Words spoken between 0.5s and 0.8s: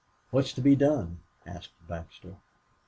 to be